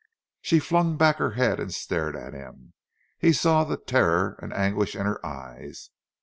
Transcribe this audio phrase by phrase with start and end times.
[0.41, 2.73] She flung back her head and stared at him, and
[3.19, 5.91] he saw the terror and anguish in her eyes.